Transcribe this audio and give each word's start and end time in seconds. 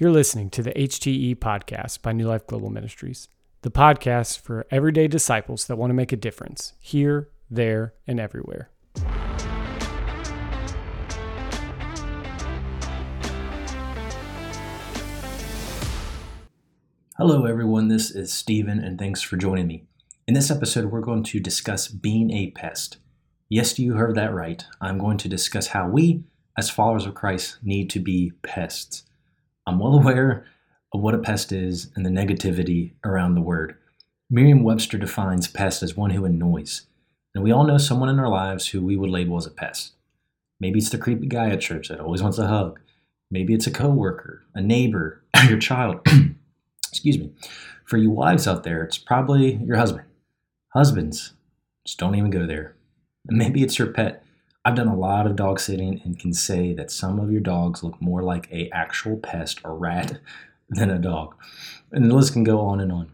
You're 0.00 0.12
listening 0.12 0.50
to 0.50 0.62
the 0.62 0.70
HTE 0.70 1.34
podcast 1.38 2.02
by 2.02 2.12
New 2.12 2.28
Life 2.28 2.46
Global 2.46 2.70
Ministries, 2.70 3.26
the 3.62 3.70
podcast 3.72 4.38
for 4.38 4.64
everyday 4.70 5.08
disciples 5.08 5.66
that 5.66 5.74
want 5.74 5.90
to 5.90 5.94
make 5.94 6.12
a 6.12 6.16
difference 6.16 6.74
here, 6.78 7.30
there, 7.50 7.94
and 8.06 8.20
everywhere. 8.20 8.70
Hello, 17.16 17.46
everyone. 17.46 17.88
This 17.88 18.12
is 18.12 18.32
Steven, 18.32 18.78
and 18.78 19.00
thanks 19.00 19.20
for 19.20 19.36
joining 19.36 19.66
me. 19.66 19.82
In 20.28 20.34
this 20.34 20.52
episode, 20.52 20.92
we're 20.92 21.00
going 21.00 21.24
to 21.24 21.40
discuss 21.40 21.88
being 21.88 22.30
a 22.30 22.52
pest. 22.52 22.98
Yes, 23.48 23.80
you 23.80 23.94
heard 23.94 24.14
that 24.14 24.32
right. 24.32 24.64
I'm 24.80 24.98
going 24.98 25.18
to 25.18 25.28
discuss 25.28 25.66
how 25.66 25.88
we, 25.88 26.22
as 26.56 26.70
followers 26.70 27.04
of 27.04 27.16
Christ, 27.16 27.58
need 27.64 27.90
to 27.90 27.98
be 27.98 28.30
pests. 28.44 29.02
I'm 29.68 29.78
well 29.78 29.94
aware 30.00 30.46
of 30.92 31.00
what 31.00 31.14
a 31.14 31.18
pest 31.18 31.52
is 31.52 31.90
and 31.94 32.04
the 32.04 32.10
negativity 32.10 32.92
around 33.04 33.34
the 33.34 33.42
word. 33.42 33.76
Merriam 34.30 34.62
Webster 34.62 34.98
defines 34.98 35.48
pest 35.48 35.82
as 35.82 35.96
one 35.96 36.10
who 36.10 36.24
annoys. 36.24 36.86
And 37.34 37.44
we 37.44 37.52
all 37.52 37.64
know 37.64 37.78
someone 37.78 38.08
in 38.08 38.18
our 38.18 38.28
lives 38.28 38.68
who 38.68 38.82
we 38.82 38.96
would 38.96 39.10
label 39.10 39.36
as 39.36 39.46
a 39.46 39.50
pest. 39.50 39.92
Maybe 40.60 40.78
it's 40.78 40.90
the 40.90 40.98
creepy 40.98 41.26
guy 41.26 41.50
at 41.50 41.60
church 41.60 41.88
that 41.88 42.00
always 42.00 42.22
wants 42.22 42.38
a 42.38 42.46
hug. 42.46 42.80
Maybe 43.30 43.54
it's 43.54 43.66
a 43.66 43.70
coworker, 43.70 44.44
a 44.54 44.60
neighbor, 44.60 45.22
your 45.48 45.58
child. 45.58 46.00
Excuse 46.90 47.18
me. 47.18 47.30
For 47.84 47.96
you 47.96 48.10
wives 48.10 48.48
out 48.48 48.64
there, 48.64 48.82
it's 48.82 48.98
probably 48.98 49.54
your 49.56 49.76
husband. 49.76 50.04
Husbands, 50.74 51.32
just 51.86 51.98
don't 51.98 52.14
even 52.14 52.30
go 52.30 52.46
there. 52.46 52.74
And 53.28 53.38
maybe 53.38 53.62
it's 53.62 53.78
your 53.78 53.88
pet. 53.88 54.24
I've 54.68 54.74
done 54.74 54.88
a 54.88 54.94
lot 54.94 55.26
of 55.26 55.34
dog 55.34 55.60
sitting 55.60 56.02
and 56.04 56.18
can 56.18 56.34
say 56.34 56.74
that 56.74 56.90
some 56.90 57.18
of 57.18 57.32
your 57.32 57.40
dogs 57.40 57.82
look 57.82 57.98
more 58.02 58.22
like 58.22 58.52
a 58.52 58.68
actual 58.68 59.16
pest 59.16 59.62
or 59.64 59.74
rat 59.74 60.20
than 60.68 60.90
a 60.90 60.98
dog. 60.98 61.34
And 61.90 62.10
the 62.10 62.14
list 62.14 62.34
can 62.34 62.44
go 62.44 62.60
on 62.60 62.78
and 62.78 62.92
on. 62.92 63.10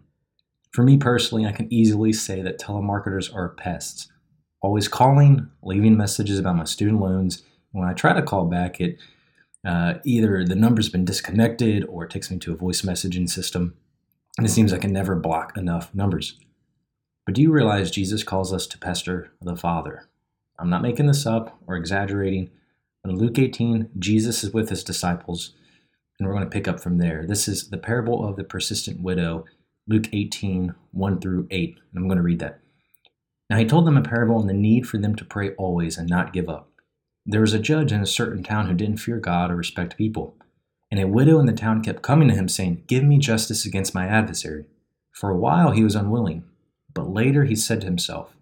For 0.72 0.82
me 0.82 0.96
personally, 0.96 1.46
I 1.46 1.52
can 1.52 1.72
easily 1.72 2.12
say 2.12 2.42
that 2.42 2.58
telemarketers 2.58 3.32
are 3.32 3.50
pests. 3.50 4.08
Always 4.62 4.88
calling, 4.88 5.48
leaving 5.62 5.96
messages 5.96 6.40
about 6.40 6.56
my 6.56 6.64
student 6.64 7.00
loans. 7.00 7.44
When 7.70 7.86
I 7.88 7.92
try 7.92 8.14
to 8.14 8.22
call 8.22 8.46
back, 8.46 8.80
it 8.80 8.98
uh, 9.64 9.94
either 10.02 10.44
the 10.44 10.56
number's 10.56 10.88
been 10.88 11.04
disconnected 11.04 11.84
or 11.84 12.02
it 12.02 12.10
takes 12.10 12.32
me 12.32 12.38
to 12.40 12.52
a 12.52 12.56
voice 12.56 12.82
messaging 12.82 13.30
system. 13.30 13.76
And 14.38 14.44
it 14.44 14.50
seems 14.50 14.72
I 14.72 14.78
can 14.78 14.92
never 14.92 15.14
block 15.14 15.56
enough 15.56 15.94
numbers. 15.94 16.36
But 17.24 17.36
do 17.36 17.42
you 17.42 17.52
realize 17.52 17.92
Jesus 17.92 18.24
calls 18.24 18.52
us 18.52 18.66
to 18.66 18.76
pester 18.76 19.30
the 19.40 19.54
Father? 19.54 20.08
I'm 20.58 20.70
not 20.70 20.82
making 20.82 21.06
this 21.06 21.26
up 21.26 21.58
or 21.66 21.76
exaggerating. 21.76 22.50
In 23.04 23.16
Luke 23.16 23.38
18, 23.38 23.90
Jesus 23.98 24.44
is 24.44 24.52
with 24.52 24.70
his 24.70 24.84
disciples, 24.84 25.52
and 26.18 26.26
we're 26.26 26.34
going 26.34 26.44
to 26.44 26.50
pick 26.50 26.68
up 26.68 26.80
from 26.80 26.98
there. 26.98 27.24
This 27.26 27.48
is 27.48 27.70
the 27.70 27.78
parable 27.78 28.26
of 28.26 28.36
the 28.36 28.44
persistent 28.44 29.00
widow, 29.00 29.44
Luke 29.86 30.08
18, 30.12 30.74
1 30.92 31.20
through 31.20 31.46
8. 31.50 31.78
And 31.92 31.98
I'm 31.98 32.08
going 32.08 32.16
to 32.16 32.22
read 32.22 32.38
that. 32.38 32.60
Now 33.50 33.58
he 33.58 33.66
told 33.66 33.86
them 33.86 33.96
a 33.96 34.02
parable 34.02 34.36
on 34.36 34.46
the 34.46 34.54
need 34.54 34.86
for 34.86 34.98
them 34.98 35.14
to 35.16 35.24
pray 35.24 35.50
always 35.50 35.98
and 35.98 36.08
not 36.08 36.32
give 36.32 36.48
up. 36.48 36.70
There 37.26 37.40
was 37.40 37.52
a 37.52 37.58
judge 37.58 37.92
in 37.92 38.00
a 38.00 38.06
certain 38.06 38.42
town 38.42 38.68
who 38.68 38.74
didn't 38.74 38.98
fear 38.98 39.18
God 39.18 39.50
or 39.50 39.56
respect 39.56 39.96
people. 39.96 40.36
And 40.90 41.00
a 41.00 41.08
widow 41.08 41.40
in 41.40 41.46
the 41.46 41.52
town 41.52 41.82
kept 41.82 42.02
coming 42.02 42.28
to 42.28 42.34
him, 42.34 42.48
saying, 42.48 42.84
Give 42.86 43.02
me 43.02 43.18
justice 43.18 43.66
against 43.66 43.94
my 43.94 44.06
adversary. 44.06 44.66
For 45.10 45.30
a 45.30 45.36
while 45.36 45.72
he 45.72 45.82
was 45.82 45.94
unwilling. 45.94 46.44
But 46.92 47.10
later 47.10 47.44
he 47.44 47.56
said 47.56 47.80
to 47.80 47.86
himself, 47.86 48.36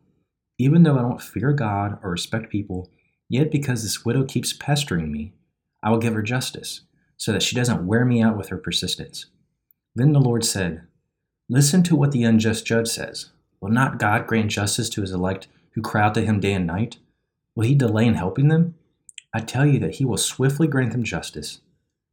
Even 0.63 0.85
though 0.85 0.97
I 0.97 1.03
don't 1.03 1.21
fear 1.21 1.53
God 1.53 1.99
or 2.05 2.13
respect 2.13 2.49
people, 2.49 2.89
yet 3.29 3.51
because 3.51 3.83
this 3.83 4.05
widow 4.05 4.23
keeps 4.23 4.53
pestering 4.53 5.11
me, 5.11 5.33
I 5.83 5.91
will 5.91 5.99
give 5.99 6.15
her 6.15 6.23
justice, 6.23 6.83
so 7.17 7.33
that 7.33 7.43
she 7.43 7.57
doesn't 7.57 7.85
wear 7.85 8.05
me 8.05 8.23
out 8.23 8.37
with 8.37 8.51
her 8.51 8.59
persistence. 8.59 9.27
Then 9.97 10.13
the 10.13 10.21
Lord 10.21 10.45
said, 10.45 10.87
Listen 11.49 11.83
to 11.83 11.97
what 11.97 12.13
the 12.13 12.23
unjust 12.23 12.65
judge 12.65 12.87
says. 12.87 13.33
Will 13.61 13.71
not 13.71 13.99
God 13.99 14.29
grant 14.29 14.53
justice 14.53 14.89
to 14.91 15.01
his 15.01 15.11
elect 15.11 15.49
who 15.75 15.83
cry 15.83 16.03
out 16.03 16.15
to 16.15 16.25
him 16.25 16.39
day 16.39 16.53
and 16.53 16.65
night? 16.65 16.99
Will 17.57 17.65
he 17.67 17.75
delay 17.75 18.07
in 18.07 18.15
helping 18.15 18.47
them? 18.47 18.77
I 19.35 19.41
tell 19.41 19.67
you 19.67 19.81
that 19.81 19.97
he 19.97 20.05
will 20.05 20.17
swiftly 20.17 20.69
grant 20.69 20.93
them 20.93 21.03
justice. 21.03 21.61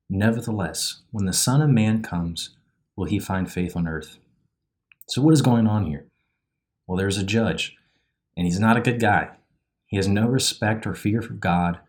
Nevertheless, 0.09 1.03
when 1.12 1.28
the 1.28 1.34
Son 1.34 1.62
of 1.62 1.69
Man 1.69 2.01
comes, 2.01 2.57
will 2.95 3.06
he 3.06 3.19
find 3.19 3.51
faith 3.51 3.75
on 3.75 3.88
earth? 3.88 4.18
So, 5.07 5.22
what 5.22 5.35
is 5.35 5.44
going 5.44 5.68
on 5.68 5.85
here? 5.85 6.07
Well, 6.88 6.97
there's 6.97 7.19
a 7.19 7.24
judge, 7.24 7.75
and 8.39 8.45
he's 8.45 8.59
not 8.59 8.77
a 8.77 8.81
good 8.81 9.01
guy. 9.01 9.31
He 9.88 9.97
has 9.97 10.07
no 10.07 10.25
respect 10.25 10.88
or 10.88 10.95
fear 10.95 11.22
for 11.22 11.33
God, 11.33 11.79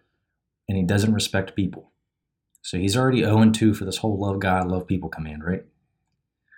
and 0.68 0.76
he 0.76 0.82
doesn't 0.82 1.14
respect 1.14 1.54
people. 1.54 1.92
So 2.60 2.76
he's 2.76 2.96
already 2.96 3.22
0 3.22 3.52
2 3.52 3.72
for 3.72 3.84
this 3.84 3.98
whole 3.98 4.18
love 4.18 4.40
God, 4.40 4.66
love 4.66 4.88
people 4.88 5.08
command, 5.08 5.44
right? 5.44 5.64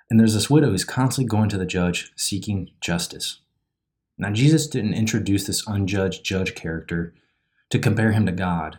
And 0.08 0.18
there's 0.18 0.32
this 0.32 0.48
widow 0.48 0.70
who's 0.70 0.86
constantly 0.86 1.28
going 1.28 1.50
to 1.50 1.58
the 1.58 1.66
judge 1.66 2.10
seeking 2.16 2.70
justice. 2.80 3.40
Now, 4.16 4.30
Jesus 4.30 4.66
didn't 4.66 4.94
introduce 4.94 5.46
this 5.46 5.66
unjudged 5.66 6.24
judge 6.24 6.54
character 6.54 7.12
to 7.68 7.78
compare 7.78 8.12
him 8.12 8.24
to 8.24 8.32
God, 8.32 8.78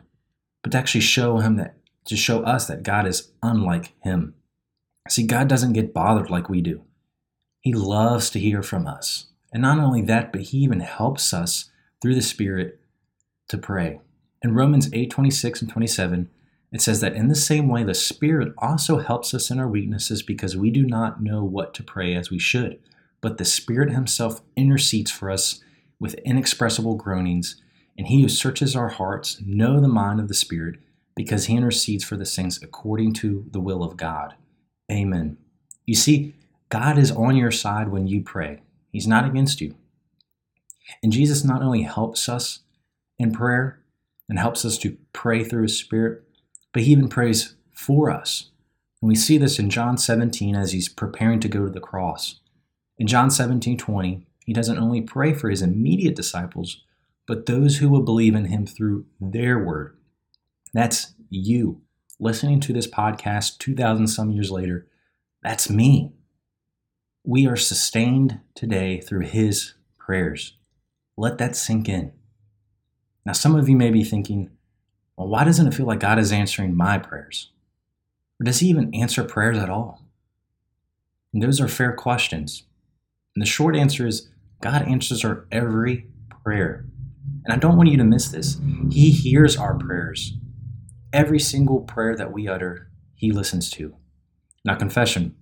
but 0.64 0.72
to 0.72 0.80
actually 0.80 1.02
show 1.02 1.38
him 1.38 1.58
that, 1.58 1.76
to 2.06 2.18
show 2.18 2.42
us 2.42 2.66
that 2.66 2.82
God 2.82 3.06
is 3.06 3.32
unlike 3.44 3.94
him. 4.02 4.34
See, 5.10 5.28
God 5.28 5.48
doesn't 5.48 5.74
get 5.74 5.94
bothered 5.94 6.32
like 6.32 6.50
we 6.50 6.62
do. 6.62 6.86
He 7.62 7.72
loves 7.72 8.32
to 8.32 8.40
hear 8.40 8.64
from 8.64 8.88
us. 8.88 9.28
And 9.54 9.62
not 9.62 9.78
only 9.78 10.02
that, 10.02 10.34
but 10.34 10.42
he 10.42 10.58
even 10.58 10.80
helps 10.80 11.34
us 11.34 11.70
through 12.02 12.16
the 12.16 12.22
Spirit 12.22 12.82
to 13.48 13.58
pray. 13.58 14.02
In 14.42 14.56
Romans 14.56 14.90
8 14.92 15.12
26 15.12 15.62
and 15.62 15.72
27, 15.72 16.30
it 16.72 16.82
says 16.82 17.02
that 17.02 17.14
in 17.14 17.28
the 17.28 17.36
same 17.36 17.70
way, 17.70 17.84
the 17.84 17.94
Spirit 17.94 18.54
also 18.58 18.98
helps 18.98 19.34
us 19.34 19.52
in 19.52 19.60
our 19.60 19.68
weaknesses 19.68 20.24
because 20.24 20.58
we 20.58 20.72
do 20.72 20.86
not 20.86 21.22
know 21.22 21.44
what 21.44 21.76
to 21.76 21.84
pray 21.84 22.16
as 22.16 22.32
we 22.32 22.40
should. 22.40 22.80
But 23.22 23.38
the 23.38 23.46
Spirit 23.46 23.92
Himself 23.92 24.42
intercedes 24.56 25.12
for 25.12 25.30
us 25.30 25.62
with 26.00 26.16
inexpressible 26.26 26.96
groanings, 26.96 27.62
and 27.96 28.08
He 28.08 28.24
who 28.24 28.28
searches 28.28 28.76
our 28.76 28.90
hearts 28.90 29.40
know 29.46 29.80
the 29.80 29.88
mind 29.88 30.20
of 30.20 30.28
the 30.28 30.34
Spirit 30.34 30.80
because 31.16 31.46
He 31.46 31.56
intercedes 31.56 32.04
for 32.04 32.18
the 32.18 32.26
saints 32.26 32.60
according 32.62 33.14
to 33.14 33.46
the 33.52 33.60
will 33.60 33.84
of 33.84 33.96
God. 33.96 34.34
Amen. 34.92 35.38
You 35.86 35.96
see, 35.96 36.34
God 36.70 36.98
is 36.98 37.12
on 37.12 37.36
your 37.36 37.52
side 37.52 37.90
when 37.90 38.08
you 38.08 38.24
pray. 38.24 38.62
He's 38.94 39.08
not 39.08 39.26
against 39.26 39.60
you. 39.60 39.76
And 41.02 41.12
Jesus 41.12 41.44
not 41.44 41.64
only 41.64 41.82
helps 41.82 42.30
us 42.30 42.60
in 43.18 43.32
prayer 43.32 43.82
and 44.30 44.38
helps 44.38 44.64
us 44.64 44.78
to 44.78 44.98
pray 45.12 45.44
through 45.44 45.64
His 45.64 45.78
Spirit, 45.78 46.24
but 46.72 46.84
He 46.84 46.92
even 46.92 47.10
prays 47.10 47.56
for 47.74 48.12
us. 48.12 48.52
And 49.02 49.10
we 49.10 49.16
see 49.16 49.38
this 49.38 49.58
in 49.58 49.72
John 49.72 49.98
17 49.98 50.56
as 50.56 50.72
He's 50.72 50.88
preparing 50.88 51.40
to 51.42 51.50
go 51.50 51.66
to 51.66 51.72
the 51.72 51.80
cross. 51.80 52.40
In 53.00 53.08
John 53.08 53.32
17 53.32 53.78
20, 53.78 54.28
He 54.46 54.54
doesn't 54.54 54.78
only 54.78 55.02
pray 55.02 55.34
for 55.34 55.50
His 55.50 55.64
immediate 55.64 56.16
disciples, 56.16 56.84
but 57.28 57.48
those 57.48 57.78
who 57.78 57.90
will 57.90 58.04
believe 58.04 58.36
in 58.36 58.46
Him 58.46 58.68
through 58.68 59.06
their 59.20 59.58
word. 59.58 59.98
That's 60.72 61.14
you 61.30 61.82
listening 62.20 62.60
to 62.60 62.74
this 62.74 62.88
podcast 62.88 63.58
2,000 63.58 64.08
some 64.08 64.30
years 64.30 64.52
later. 64.52 64.88
That's 65.42 65.70
me. 65.70 66.14
We 67.26 67.48
are 67.48 67.56
sustained 67.56 68.42
today 68.54 69.00
through 69.00 69.22
His 69.22 69.76
prayers. 69.98 70.58
Let 71.16 71.38
that 71.38 71.56
sink 71.56 71.88
in. 71.88 72.12
Now, 73.26 73.32
some 73.32 73.56
of 73.56 73.70
you 73.70 73.78
may 73.78 73.92
be 73.92 74.04
thinking, 74.04 74.50
well, 75.16 75.30
why 75.30 75.46
doesn't 75.46 75.66
it 75.66 75.74
feel 75.74 75.86
like 75.86 76.02
God 76.02 76.20
is 76.20 76.34
answering 76.34 76.76
my 76.76 76.98
prayers? 76.98 77.52
Or 78.42 78.44
does 78.44 78.60
He 78.60 78.68
even 78.68 78.94
answer 78.94 79.24
prayers 79.24 79.58
at 79.58 79.70
all? 79.70 80.04
And 81.34 81.42
those 81.42 81.62
are 81.62 81.70
fair 81.70 81.94
questions. 81.94 82.64
And 83.36 83.42
the 83.42 83.50
short 83.50 83.78
answer 83.78 84.06
is 84.06 84.30
God 84.60 84.82
answers 84.82 85.24
our 85.24 85.46
every 85.50 86.08
prayer. 86.44 86.86
And 87.46 87.54
I 87.54 87.58
don't 87.58 87.78
want 87.78 87.88
you 87.88 87.98
to 87.98 88.04
miss 88.04 88.28
this. 88.28 88.60
He 88.92 89.12
hears 89.12 89.56
our 89.56 89.76
prayers. 89.76 90.34
Every 91.14 91.40
single 91.40 91.80
prayer 91.80 92.18
that 92.18 92.34
we 92.34 92.50
utter, 92.50 92.90
He 93.16 93.32
listens 93.32 93.70
to. 93.72 93.96
Now, 94.66 94.76
confession 94.76 95.38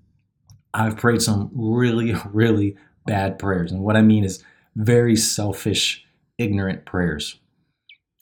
I've 0.73 0.97
prayed 0.97 1.21
some 1.21 1.49
really, 1.53 2.13
really 2.31 2.77
bad 3.05 3.39
prayers. 3.39 3.71
And 3.71 3.81
what 3.81 3.97
I 3.97 4.01
mean 4.01 4.23
is 4.23 4.43
very 4.75 5.15
selfish, 5.15 6.05
ignorant 6.37 6.85
prayers. 6.85 7.37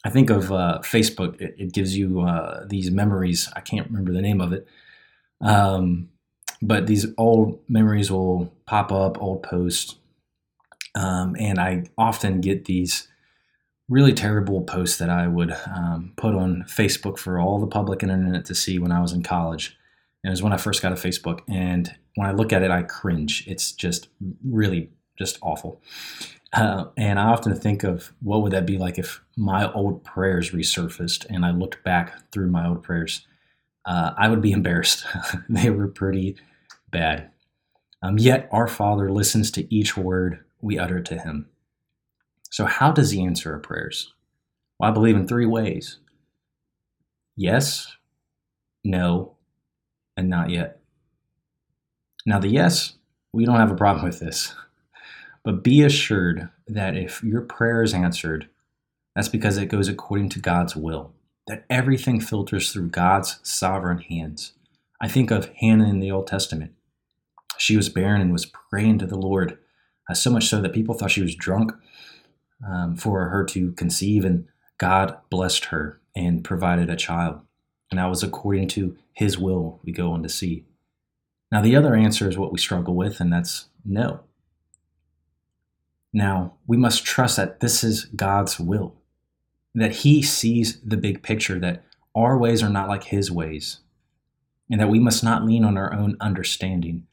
I 0.06 0.10
think 0.10 0.30
of 0.30 0.52
uh, 0.52 0.80
Facebook, 0.82 1.40
it, 1.42 1.56
it, 1.58 1.74
gives 1.74 1.98
you 1.98 2.22
uh, 2.22 2.66
these 2.68 2.90
memories. 2.90 3.52
I 3.56 3.60
can't 3.60 3.88
remember 3.88 4.14
the 4.14 4.22
name 4.22 4.40
of 4.40 4.54
it. 4.54 4.66
Um, 5.42 6.10
but 6.62 6.88
these 6.88 7.06
old 7.18 7.60
memories 7.68 8.10
will 8.10 8.54
pop 8.66 8.92
up, 8.92 9.22
old 9.22 9.44
posts. 9.44 9.96
Um, 10.96 11.36
and 11.38 11.60
I 11.60 11.84
often 11.98 12.42
get 12.42 12.66
these 12.66 13.08
really 13.90 14.14
terrible 14.14 14.62
posts 14.62 14.98
that 15.00 15.10
I 15.10 15.28
would 15.28 15.56
um, 15.66 16.14
put 16.16 16.36
on 16.36 16.64
Facebook 16.68 17.18
for 17.18 17.40
all 17.40 17.60
the 17.60 17.68
public 17.68 18.04
internet 18.04 18.46
to 18.46 18.56
see 18.56 18.80
when 18.80 18.92
I 18.92 19.02
was 19.02 19.12
in 19.12 19.24
college. 19.24 19.78
And 20.24 20.30
it 20.30 20.34
was 20.34 20.44
when 20.44 20.54
I 20.54 20.58
first 20.58 20.82
got 20.82 20.92
a 20.92 20.96
Facebook. 20.96 21.42
And 21.48 21.94
when 22.20 22.28
I 22.28 22.34
look 22.34 22.52
at 22.52 22.64
it, 22.64 22.70
I 22.70 22.84
cringe. 22.84 23.46
It's 23.48 23.72
just 23.72 24.10
really 24.44 24.90
just 25.18 25.40
awful. 25.42 25.82
Uh, 26.52 26.88
and 26.98 27.18
I 27.18 27.28
often 27.28 27.56
think 27.56 27.86
of 27.86 28.12
what 28.20 28.42
would 28.42 28.52
that 28.52 28.66
be 28.66 28.78
like 28.78 29.00
if 29.00 29.22
my 29.38 29.72
old 29.72 30.04
prayers 30.04 30.52
resurfaced 30.52 31.26
and 31.30 31.46
I 31.46 31.52
looked 31.52 31.82
back 31.86 32.30
through 32.34 32.52
my 32.52 32.68
old 32.68 32.84
prayers. 32.84 33.26
uh, 33.86 34.12
I 34.18 34.28
would 34.28 34.42
be 34.42 34.52
embarrassed. 34.60 35.06
they 35.50 35.70
were 35.70 35.88
pretty 35.88 36.36
bad. 36.92 37.32
Um, 38.04 38.20
yet 38.20 38.50
our 38.52 38.68
Father 38.68 39.10
listens 39.10 39.50
to 39.52 39.74
each 39.74 39.96
word 39.96 40.44
we 40.60 40.78
utter 40.78 41.00
to 41.00 41.18
Him. 41.18 41.48
So, 42.50 42.66
how 42.66 42.92
does 42.92 43.12
He 43.12 43.24
answer 43.24 43.54
our 43.54 43.60
prayers? 43.60 44.14
Well, 44.78 44.90
I 44.90 44.94
believe 44.94 45.16
in 45.16 45.26
three 45.26 45.46
ways 45.46 46.00
yes, 47.38 47.96
no, 48.84 49.38
and 50.18 50.30
not 50.30 50.50
yet. 50.50 50.79
Now, 52.26 52.40
the 52.40 52.50
yes, 52.50 52.94
we 53.34 53.46
don't 53.46 53.60
have 53.60 53.72
a 53.72 53.76
problem 53.76 54.06
with 54.06 54.20
this. 54.20 54.56
But 55.44 55.64
be 55.64 55.84
assured 55.84 56.50
that 56.68 56.98
if 56.98 57.24
your 57.24 57.42
prayer 57.42 57.82
is 57.82 57.94
answered, 57.94 58.50
that's 59.16 59.30
because 59.30 59.58
it 59.58 59.68
goes 59.68 59.88
according 59.88 60.30
to 60.30 60.40
God's 60.40 60.76
will, 60.76 61.14
that 61.48 61.66
everything 61.70 62.20
filters 62.20 62.72
through 62.72 62.90
God's 62.90 63.40
sovereign 63.44 64.00
hands. 64.00 64.54
I 65.02 65.08
think 65.08 65.32
of 65.32 65.52
Hannah 65.60 65.90
in 65.90 66.00
the 66.00 66.12
Old 66.12 66.28
Testament. 66.28 66.74
She 67.58 67.78
was 67.78 67.90
barren 67.90 68.22
and 68.22 68.32
was 68.32 68.46
praying 68.46 69.00
to 69.00 69.06
the 69.06 69.18
Lord, 69.18 69.58
uh, 70.10 70.14
so 70.14 70.30
much 70.30 70.48
so 70.48 70.62
that 70.62 70.74
people 70.74 70.96
thought 70.96 71.12
she 71.12 71.22
was 71.22 71.36
drunk 71.36 71.72
um, 72.68 72.96
for 72.96 73.30
her 73.30 73.44
to 73.46 73.72
conceive, 73.74 74.26
and 74.26 74.48
God 74.78 75.18
blessed 75.30 75.66
her 75.66 76.00
and 76.16 76.44
provided 76.44 76.90
a 76.90 76.96
child. 76.96 77.42
And 77.92 78.00
that 78.00 78.10
was 78.10 78.24
according 78.24 78.68
to 78.70 78.98
His 79.14 79.38
will, 79.38 79.80
we 79.84 79.92
go 79.92 80.12
on 80.12 80.24
to 80.24 80.30
see. 80.30 80.66
Now, 81.52 81.62
the 81.62 81.76
other 81.76 81.96
answer 81.96 82.30
is 82.30 82.38
what 82.38 82.52
we 82.52 82.60
struggle 82.60 82.96
with, 82.96 83.20
and 83.20 83.34
that's 83.34 83.66
no. 83.84 84.22
Now, 86.14 86.54
we 86.68 86.78
must 86.78 87.06
trust 87.06 87.38
that 87.38 87.60
this 87.60 87.84
is 87.84 88.06
God's 88.06 88.60
will, 88.60 88.96
that 89.74 89.98
He 89.98 90.22
sees 90.22 90.80
the 90.82 90.98
big 90.98 91.24
picture, 91.24 91.60
that 91.60 91.84
our 92.16 92.38
ways 92.38 92.62
are 92.62 92.70
not 92.70 92.88
like 92.88 93.06
His 93.06 93.32
ways, 93.32 93.80
and 94.70 94.80
that 94.80 94.90
we 94.90 95.00
must 95.00 95.24
not 95.24 95.46
lean 95.46 95.64
on 95.64 95.78
our 95.78 95.94
own 95.94 96.18
understanding, 96.20 97.08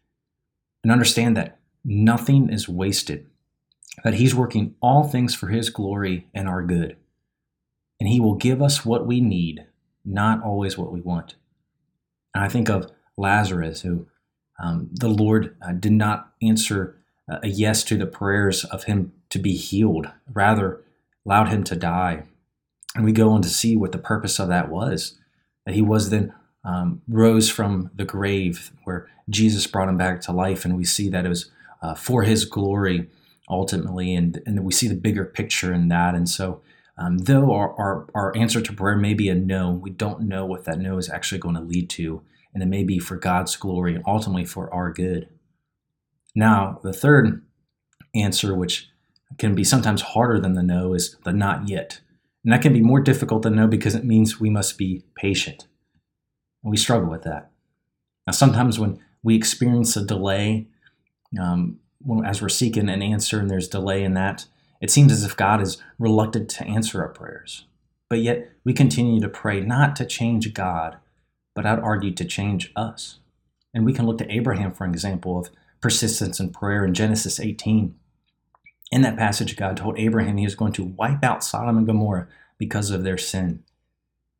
and 0.82 0.92
understand 0.92 1.36
that 1.36 1.58
nothing 1.84 2.50
is 2.50 2.68
wasted, 2.68 3.26
that 4.04 4.14
He's 4.14 4.34
working 4.34 4.74
all 4.80 5.04
things 5.04 5.34
for 5.34 5.48
His 5.48 5.70
glory 5.70 6.26
and 6.34 6.46
our 6.48 6.62
good, 6.62 6.96
and 7.98 8.08
He 8.08 8.20
will 8.20 8.34
give 8.34 8.60
us 8.60 8.84
what 8.84 9.06
we 9.06 9.20
need, 9.20 9.66
not 10.04 10.42
always 10.42 10.76
what 10.76 10.92
we 10.92 11.00
want. 11.00 11.36
And 12.34 12.44
I 12.44 12.48
think 12.48 12.68
of 12.68 12.90
Lazarus, 13.16 13.80
who 13.80 14.06
um, 14.58 14.88
the 14.92 15.08
Lord 15.08 15.56
uh, 15.60 15.72
did 15.72 15.92
not 15.92 16.32
answer 16.42 16.96
a 17.28 17.48
yes 17.48 17.82
to 17.84 17.96
the 17.96 18.06
prayers 18.06 18.64
of 18.64 18.84
him 18.84 19.12
to 19.30 19.38
be 19.38 19.54
healed, 19.54 20.08
rather 20.32 20.82
allowed 21.24 21.48
him 21.48 21.64
to 21.64 21.76
die. 21.76 22.22
And 22.94 23.04
we 23.04 23.12
go 23.12 23.30
on 23.30 23.42
to 23.42 23.48
see 23.48 23.76
what 23.76 23.92
the 23.92 23.98
purpose 23.98 24.38
of 24.38 24.48
that 24.48 24.70
was. 24.70 25.18
That 25.64 25.74
he 25.74 25.82
was 25.82 26.10
then 26.10 26.32
um, 26.64 27.02
rose 27.08 27.50
from 27.50 27.90
the 27.94 28.04
grave 28.04 28.70
where 28.84 29.08
Jesus 29.28 29.66
brought 29.66 29.88
him 29.88 29.98
back 29.98 30.20
to 30.22 30.32
life. 30.32 30.64
And 30.64 30.76
we 30.76 30.84
see 30.84 31.08
that 31.08 31.26
it 31.26 31.28
was 31.28 31.50
uh, 31.82 31.94
for 31.94 32.22
his 32.22 32.44
glory 32.44 33.08
ultimately. 33.48 34.14
And, 34.14 34.40
and 34.46 34.64
we 34.64 34.72
see 34.72 34.88
the 34.88 34.94
bigger 34.94 35.24
picture 35.24 35.72
in 35.74 35.88
that. 35.88 36.14
And 36.14 36.28
so, 36.28 36.62
um, 36.96 37.18
though 37.18 37.52
our, 37.52 37.74
our, 37.74 38.06
our 38.14 38.36
answer 38.36 38.62
to 38.62 38.72
prayer 38.72 38.96
may 38.96 39.12
be 39.12 39.28
a 39.28 39.34
no, 39.34 39.70
we 39.70 39.90
don't 39.90 40.22
know 40.22 40.46
what 40.46 40.64
that 40.64 40.78
no 40.78 40.96
is 40.96 41.10
actually 41.10 41.38
going 41.38 41.56
to 41.56 41.60
lead 41.60 41.90
to. 41.90 42.22
And 42.56 42.62
it 42.62 42.70
may 42.70 42.84
be 42.84 42.98
for 42.98 43.16
God's 43.16 43.54
glory 43.54 44.00
ultimately 44.06 44.46
for 44.46 44.72
our 44.72 44.90
good. 44.90 45.28
Now, 46.34 46.80
the 46.82 46.94
third 46.94 47.44
answer, 48.14 48.54
which 48.54 48.88
can 49.36 49.54
be 49.54 49.62
sometimes 49.62 50.00
harder 50.00 50.40
than 50.40 50.54
the 50.54 50.62
no, 50.62 50.94
is 50.94 51.18
the 51.22 51.34
not 51.34 51.68
yet. 51.68 52.00
And 52.42 52.54
that 52.54 52.62
can 52.62 52.72
be 52.72 52.80
more 52.80 53.02
difficult 53.02 53.42
than 53.42 53.56
no 53.56 53.66
because 53.66 53.94
it 53.94 54.06
means 54.06 54.40
we 54.40 54.48
must 54.48 54.78
be 54.78 55.04
patient. 55.14 55.66
And 56.64 56.70
we 56.70 56.78
struggle 56.78 57.10
with 57.10 57.24
that. 57.24 57.50
Now, 58.26 58.32
sometimes 58.32 58.78
when 58.78 59.00
we 59.22 59.36
experience 59.36 59.94
a 59.94 60.02
delay, 60.02 60.68
um, 61.38 61.80
as 62.24 62.40
we're 62.40 62.48
seeking 62.48 62.88
an 62.88 63.02
answer 63.02 63.38
and 63.38 63.50
there's 63.50 63.68
delay 63.68 64.02
in 64.02 64.14
that, 64.14 64.46
it 64.80 64.90
seems 64.90 65.12
as 65.12 65.24
if 65.24 65.36
God 65.36 65.60
is 65.60 65.76
reluctant 65.98 66.48
to 66.52 66.64
answer 66.64 67.02
our 67.02 67.10
prayers. 67.10 67.66
But 68.08 68.20
yet 68.20 68.50
we 68.64 68.72
continue 68.72 69.20
to 69.20 69.28
pray 69.28 69.60
not 69.60 69.94
to 69.96 70.06
change 70.06 70.54
God, 70.54 70.96
but 71.56 71.66
I'd 71.66 71.80
argue 71.80 72.12
to 72.12 72.24
change 72.24 72.70
us. 72.76 73.18
And 73.74 73.84
we 73.84 73.92
can 73.92 74.06
look 74.06 74.18
to 74.18 74.32
Abraham 74.32 74.72
for 74.72 74.84
an 74.84 74.92
example 74.92 75.38
of 75.38 75.50
persistence 75.80 76.38
in 76.38 76.50
prayer 76.50 76.84
in 76.84 76.94
Genesis 76.94 77.40
18. 77.40 77.94
In 78.92 79.02
that 79.02 79.16
passage, 79.16 79.56
God 79.56 79.76
told 79.76 79.98
Abraham 79.98 80.36
he 80.36 80.44
was 80.44 80.54
going 80.54 80.72
to 80.74 80.84
wipe 80.84 81.24
out 81.24 81.42
Sodom 81.42 81.78
and 81.78 81.86
Gomorrah 81.86 82.28
because 82.58 82.90
of 82.90 83.02
their 83.02 83.18
sin. 83.18 83.64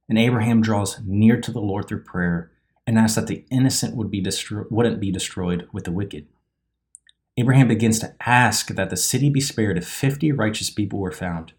And 0.08 0.18
Abraham 0.18 0.60
draws 0.60 1.00
near 1.04 1.40
to 1.40 1.50
the 1.50 1.60
Lord 1.60 1.88
through 1.88 2.04
prayer 2.04 2.52
and 2.86 2.98
asks 2.98 3.16
that 3.16 3.26
the 3.26 3.44
innocent 3.50 3.96
would 3.96 4.10
be 4.10 4.22
destro- 4.22 4.70
wouldn't 4.70 5.00
be 5.00 5.10
destroyed 5.10 5.68
with 5.72 5.84
the 5.84 5.90
wicked. 5.90 6.26
Abraham 7.36 7.68
begins 7.68 7.98
to 7.98 8.14
ask 8.20 8.68
that 8.68 8.90
the 8.90 8.96
city 8.96 9.28
be 9.28 9.40
spared 9.40 9.76
if 9.76 9.86
50 9.88 10.32
righteous 10.32 10.70
people 10.70 11.00
were 11.00 11.12
found. 11.12 11.54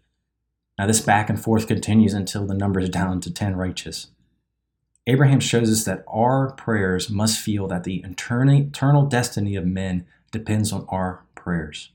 Now, 0.78 0.86
this 0.86 1.00
back 1.00 1.28
and 1.28 1.40
forth 1.40 1.66
continues 1.66 2.14
until 2.14 2.46
the 2.46 2.54
number 2.54 2.80
is 2.80 2.88
down 2.88 3.20
to 3.20 3.32
10 3.32 3.56
righteous. 3.56 4.08
Abraham 5.08 5.40
shows 5.40 5.70
us 5.70 5.84
that 5.84 6.04
our 6.06 6.52
prayers 6.52 7.08
must 7.08 7.40
feel 7.40 7.66
that 7.68 7.84
the 7.84 8.04
eternal 8.04 9.06
destiny 9.06 9.56
of 9.56 9.66
men 9.66 10.06
depends 10.30 10.70
on 10.70 10.86
our 10.90 11.24
prayers. 11.34 11.90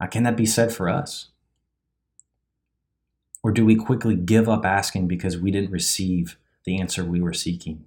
Now, 0.00 0.06
can 0.06 0.22
that 0.22 0.38
be 0.38 0.46
said 0.46 0.72
for 0.72 0.88
us? 0.88 1.28
Or 3.42 3.52
do 3.52 3.66
we 3.66 3.76
quickly 3.76 4.16
give 4.16 4.48
up 4.48 4.64
asking 4.64 5.06
because 5.06 5.36
we 5.36 5.50
didn't 5.50 5.70
receive 5.70 6.38
the 6.64 6.80
answer 6.80 7.04
we 7.04 7.20
were 7.20 7.34
seeking? 7.34 7.84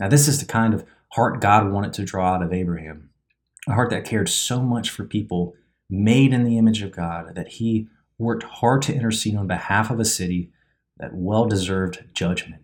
Now, 0.00 0.08
this 0.08 0.26
is 0.26 0.40
the 0.40 0.46
kind 0.46 0.74
of 0.74 0.84
heart 1.10 1.40
God 1.40 1.70
wanted 1.70 1.92
to 1.94 2.04
draw 2.04 2.34
out 2.34 2.42
of 2.42 2.52
Abraham 2.52 3.10
a 3.68 3.74
heart 3.74 3.90
that 3.90 4.04
cared 4.04 4.28
so 4.28 4.60
much 4.60 4.90
for 4.90 5.04
people 5.04 5.54
made 5.88 6.34
in 6.34 6.42
the 6.42 6.58
image 6.58 6.82
of 6.82 6.90
God 6.90 7.36
that 7.36 7.46
he 7.46 7.86
worked 8.18 8.42
hard 8.42 8.82
to 8.82 8.94
intercede 8.94 9.36
on 9.36 9.46
behalf 9.46 9.88
of 9.88 10.00
a 10.00 10.04
city 10.04 10.50
that 10.98 11.14
well 11.14 11.46
deserved 11.46 12.04
judgment. 12.12 12.62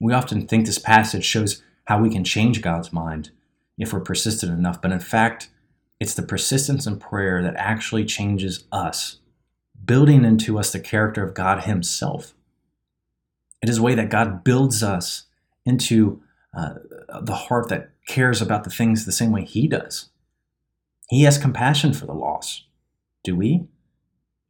We 0.00 0.12
often 0.12 0.46
think 0.46 0.66
this 0.66 0.78
passage 0.78 1.24
shows 1.24 1.62
how 1.86 2.00
we 2.00 2.10
can 2.10 2.24
change 2.24 2.62
God's 2.62 2.92
mind 2.92 3.30
if 3.78 3.92
we're 3.92 4.00
persistent 4.00 4.52
enough, 4.52 4.80
but 4.80 4.92
in 4.92 5.00
fact, 5.00 5.50
it's 6.00 6.14
the 6.14 6.22
persistence 6.22 6.86
in 6.86 6.98
prayer 6.98 7.42
that 7.42 7.56
actually 7.56 8.04
changes 8.04 8.64
us, 8.72 9.20
building 9.84 10.24
into 10.24 10.58
us 10.58 10.72
the 10.72 10.80
character 10.80 11.22
of 11.22 11.34
God 11.34 11.64
Himself. 11.64 12.34
It 13.62 13.68
is 13.68 13.78
a 13.78 13.82
way 13.82 13.94
that 13.94 14.10
God 14.10 14.44
builds 14.44 14.82
us 14.82 15.24
into 15.64 16.22
uh, 16.56 16.74
the 17.22 17.34
heart 17.34 17.68
that 17.68 17.90
cares 18.06 18.42
about 18.42 18.64
the 18.64 18.70
things 18.70 19.04
the 19.04 19.12
same 19.12 19.32
way 19.32 19.44
He 19.44 19.66
does. 19.66 20.10
He 21.08 21.22
has 21.22 21.38
compassion 21.38 21.92
for 21.92 22.06
the 22.06 22.12
lost. 22.12 22.64
Do 23.22 23.36
we? 23.36 23.66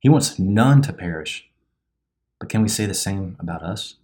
He 0.00 0.08
wants 0.08 0.38
none 0.38 0.82
to 0.82 0.92
perish. 0.92 1.48
But 2.38 2.48
can 2.48 2.62
we 2.62 2.68
say 2.68 2.86
the 2.86 2.94
same 2.94 3.36
about 3.38 3.62
us? 3.62 3.96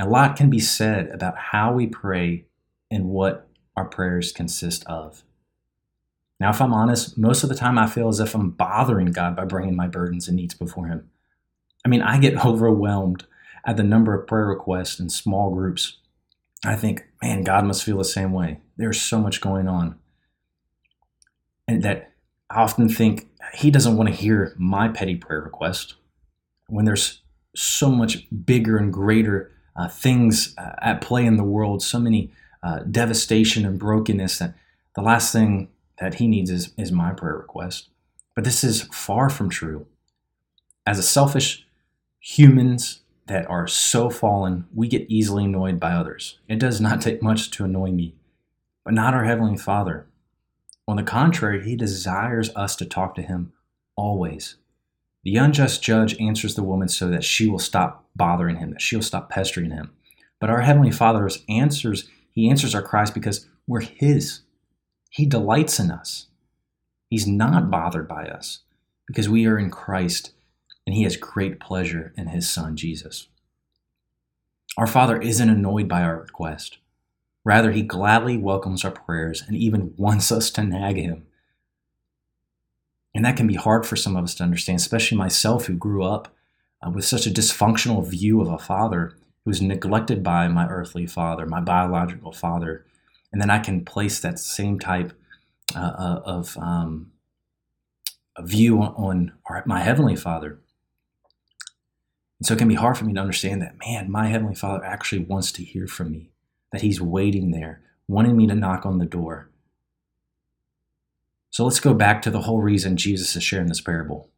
A 0.00 0.08
lot 0.08 0.36
can 0.36 0.48
be 0.48 0.60
said 0.60 1.08
about 1.10 1.36
how 1.36 1.72
we 1.72 1.86
pray 1.86 2.46
and 2.90 3.06
what 3.06 3.48
our 3.76 3.84
prayers 3.84 4.32
consist 4.32 4.84
of. 4.86 5.22
Now, 6.38 6.50
if 6.50 6.62
I'm 6.62 6.72
honest, 6.72 7.18
most 7.18 7.42
of 7.42 7.50
the 7.50 7.54
time 7.54 7.78
I 7.78 7.86
feel 7.86 8.08
as 8.08 8.18
if 8.18 8.34
I'm 8.34 8.50
bothering 8.50 9.12
God 9.12 9.36
by 9.36 9.44
bringing 9.44 9.76
my 9.76 9.86
burdens 9.86 10.26
and 10.26 10.36
needs 10.36 10.54
before 10.54 10.86
Him. 10.86 11.10
I 11.84 11.88
mean, 11.88 12.00
I 12.00 12.18
get 12.18 12.44
overwhelmed 12.44 13.26
at 13.66 13.76
the 13.76 13.82
number 13.82 14.14
of 14.14 14.26
prayer 14.26 14.46
requests 14.46 14.98
in 14.98 15.10
small 15.10 15.54
groups. 15.54 15.98
I 16.64 16.76
think, 16.76 17.06
man, 17.22 17.44
God 17.44 17.64
must 17.66 17.84
feel 17.84 17.98
the 17.98 18.04
same 18.04 18.32
way. 18.32 18.58
There's 18.78 19.00
so 19.00 19.20
much 19.20 19.42
going 19.42 19.68
on. 19.68 19.98
And 21.68 21.82
that 21.82 22.12
I 22.48 22.62
often 22.62 22.88
think 22.88 23.28
He 23.52 23.70
doesn't 23.70 23.96
want 23.96 24.08
to 24.08 24.14
hear 24.14 24.54
my 24.56 24.88
petty 24.88 25.16
prayer 25.16 25.42
request 25.42 25.96
when 26.68 26.86
there's 26.86 27.20
so 27.54 27.90
much 27.90 28.26
bigger 28.46 28.78
and 28.78 28.92
greater 28.92 29.52
uh, 29.80 29.88
things 29.88 30.54
uh, 30.58 30.74
at 30.82 31.00
play 31.00 31.24
in 31.24 31.38
the 31.38 31.44
world, 31.44 31.82
so 31.82 31.98
many 31.98 32.30
uh, 32.62 32.80
devastation 32.80 33.64
and 33.64 33.78
brokenness 33.78 34.38
that 34.38 34.54
the 34.94 35.00
last 35.00 35.32
thing 35.32 35.68
that 35.98 36.14
he 36.14 36.26
needs 36.26 36.50
is, 36.50 36.72
is 36.76 36.92
my 36.92 37.12
prayer 37.12 37.36
request. 37.36 37.88
But 38.34 38.44
this 38.44 38.62
is 38.62 38.82
far 38.92 39.30
from 39.30 39.48
true. 39.48 39.86
As 40.86 40.98
a 40.98 41.02
selfish 41.02 41.66
humans 42.18 43.00
that 43.26 43.48
are 43.48 43.66
so 43.66 44.10
fallen, 44.10 44.66
we 44.74 44.86
get 44.86 45.10
easily 45.10 45.44
annoyed 45.44 45.80
by 45.80 45.92
others. 45.92 46.38
It 46.46 46.58
does 46.58 46.78
not 46.78 47.00
take 47.00 47.22
much 47.22 47.50
to 47.52 47.64
annoy 47.64 47.90
me, 47.90 48.14
but 48.84 48.92
not 48.92 49.14
our 49.14 49.24
Heavenly 49.24 49.56
Father. 49.56 50.06
On 50.86 50.96
the 50.96 51.02
contrary, 51.02 51.64
He 51.64 51.74
desires 51.74 52.50
us 52.54 52.76
to 52.76 52.84
talk 52.84 53.14
to 53.14 53.22
Him 53.22 53.52
always. 53.96 54.56
The 55.22 55.36
unjust 55.36 55.82
judge 55.82 56.18
answers 56.18 56.54
the 56.54 56.62
woman 56.62 56.88
so 56.88 57.08
that 57.08 57.24
she 57.24 57.48
will 57.48 57.58
stop 57.58 58.08
bothering 58.16 58.56
him, 58.56 58.70
that 58.70 58.80
she'll 58.80 59.02
stop 59.02 59.28
pestering 59.28 59.70
him. 59.70 59.92
But 60.40 60.50
our 60.50 60.62
Heavenly 60.62 60.90
Father 60.90 61.28
answers, 61.48 62.08
He 62.32 62.48
answers 62.48 62.74
our 62.74 62.82
cries 62.82 63.10
because 63.10 63.46
we're 63.66 63.80
His. 63.80 64.40
He 65.10 65.26
delights 65.26 65.78
in 65.78 65.90
us. 65.90 66.26
He's 67.08 67.26
not 67.26 67.70
bothered 67.70 68.08
by 68.08 68.24
us 68.26 68.60
because 69.06 69.28
we 69.28 69.46
are 69.46 69.58
in 69.58 69.70
Christ 69.70 70.32
and 70.86 70.94
He 70.94 71.02
has 71.02 71.16
great 71.16 71.60
pleasure 71.60 72.14
in 72.16 72.28
His 72.28 72.48
Son, 72.50 72.76
Jesus. 72.76 73.28
Our 74.78 74.86
Father 74.86 75.20
isn't 75.20 75.50
annoyed 75.50 75.88
by 75.88 76.02
our 76.02 76.18
request. 76.18 76.78
Rather, 77.44 77.72
He 77.72 77.82
gladly 77.82 78.38
welcomes 78.38 78.84
our 78.84 78.90
prayers 78.90 79.42
and 79.46 79.56
even 79.56 79.92
wants 79.98 80.32
us 80.32 80.50
to 80.52 80.64
nag 80.64 80.96
Him. 80.96 81.26
And 83.14 83.24
that 83.24 83.36
can 83.36 83.46
be 83.46 83.54
hard 83.54 83.86
for 83.86 83.96
some 83.96 84.16
of 84.16 84.24
us 84.24 84.34
to 84.36 84.44
understand, 84.44 84.78
especially 84.78 85.18
myself 85.18 85.66
who 85.66 85.74
grew 85.74 86.04
up 86.04 86.34
uh, 86.84 86.90
with 86.90 87.04
such 87.04 87.26
a 87.26 87.30
dysfunctional 87.30 88.06
view 88.06 88.40
of 88.40 88.48
a 88.48 88.58
father 88.58 89.16
who 89.44 89.50
was 89.50 89.60
neglected 89.60 90.22
by 90.22 90.48
my 90.48 90.68
earthly 90.68 91.06
father, 91.06 91.46
my 91.46 91.60
biological 91.60 92.32
father. 92.32 92.84
And 93.32 93.40
then 93.40 93.50
I 93.50 93.58
can 93.58 93.84
place 93.84 94.20
that 94.20 94.38
same 94.38 94.78
type 94.78 95.12
uh, 95.74 95.78
uh 95.78 96.22
of 96.24 96.56
um, 96.56 97.12
view 98.40 98.80
on, 98.80 99.32
on 99.48 99.62
my 99.66 99.80
heavenly 99.80 100.16
father. 100.16 100.58
And 102.38 102.46
so 102.46 102.54
it 102.54 102.58
can 102.58 102.68
be 102.68 102.74
hard 102.74 102.96
for 102.96 103.04
me 103.04 103.12
to 103.12 103.20
understand 103.20 103.60
that, 103.60 103.76
man, 103.86 104.10
my 104.10 104.28
heavenly 104.28 104.54
father 104.54 104.84
actually 104.84 105.24
wants 105.24 105.52
to 105.52 105.64
hear 105.64 105.86
from 105.86 106.10
me, 106.10 106.30
that 106.72 106.80
he's 106.80 107.00
waiting 107.00 107.50
there, 107.50 107.82
wanting 108.08 108.36
me 108.36 108.46
to 108.46 108.54
knock 108.54 108.86
on 108.86 108.98
the 108.98 109.04
door. 109.04 109.49
So 111.50 111.64
let's 111.64 111.80
go 111.80 111.94
back 111.94 112.22
to 112.22 112.30
the 112.30 112.42
whole 112.42 112.62
reason 112.62 112.96
Jesus 112.96 113.34
is 113.34 113.42
sharing 113.42 113.66
this 113.66 113.80
parable. 113.80 114.30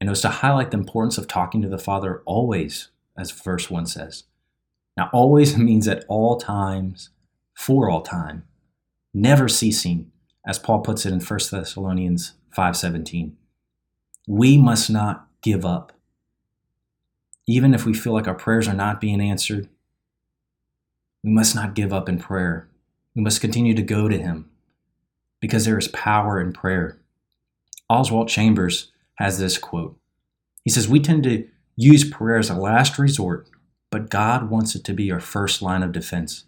And 0.00 0.08
it 0.08 0.10
was 0.10 0.20
to 0.20 0.28
highlight 0.28 0.70
the 0.70 0.76
importance 0.76 1.16
of 1.16 1.26
talking 1.26 1.62
to 1.62 1.68
the 1.68 1.78
Father 1.78 2.22
always, 2.26 2.88
as 3.16 3.30
verse 3.30 3.70
1 3.70 3.86
says. 3.86 4.24
Now, 4.96 5.08
always 5.12 5.56
means 5.58 5.88
at 5.88 6.04
all 6.08 6.36
times, 6.36 7.08
for 7.54 7.88
all 7.88 8.02
time, 8.02 8.44
never 9.14 9.48
ceasing, 9.48 10.12
as 10.46 10.58
Paul 10.58 10.80
puts 10.80 11.06
it 11.06 11.12
in 11.12 11.20
1 11.20 11.50
Thessalonians 11.50 12.34
5:17. 12.54 13.32
We 14.28 14.58
must 14.58 14.90
not 14.90 15.28
give 15.40 15.64
up. 15.64 15.92
Even 17.46 17.72
if 17.72 17.86
we 17.86 17.94
feel 17.94 18.12
like 18.12 18.28
our 18.28 18.34
prayers 18.34 18.68
are 18.68 18.74
not 18.74 19.00
being 19.00 19.20
answered, 19.20 19.68
we 21.24 21.30
must 21.30 21.54
not 21.54 21.74
give 21.74 21.92
up 21.92 22.08
in 22.08 22.18
prayer. 22.18 22.68
We 23.14 23.22
must 23.22 23.40
continue 23.40 23.74
to 23.74 23.82
go 23.82 24.08
to 24.08 24.18
him 24.18 24.50
because 25.40 25.64
there 25.64 25.78
is 25.78 25.88
power 25.88 26.40
in 26.40 26.52
prayer. 26.52 26.98
Oswald 27.88 28.28
Chambers 28.28 28.92
has 29.16 29.38
this 29.38 29.58
quote. 29.58 29.98
He 30.64 30.70
says, 30.70 30.88
We 30.88 31.00
tend 31.00 31.24
to 31.24 31.46
use 31.76 32.08
prayer 32.08 32.38
as 32.38 32.50
a 32.50 32.54
last 32.54 32.98
resort, 32.98 33.48
but 33.90 34.10
God 34.10 34.50
wants 34.50 34.74
it 34.74 34.84
to 34.84 34.92
be 34.92 35.12
our 35.12 35.20
first 35.20 35.62
line 35.62 35.82
of 35.82 35.92
defense. 35.92 36.44